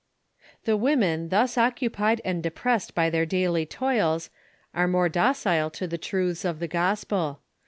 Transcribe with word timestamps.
"The 0.63 0.75
women, 0.75 1.29
thua 1.29 1.43
ouoiipiud 1.45 2.21
and 2.25 2.41
dcproaaod 2.43 2.95
by 2.95 3.11
their 3.11 3.27
daily 3.27 3.67
toil%,aro 3.67 4.89
more 4.89 5.09
do 5.09 5.19
cile 5.31 5.69
to 5.73 5.85
the 5.85 5.99
triitha 5.99 6.43
of 6.49 6.57
the 6.57 6.67
gospel. 6.67 7.41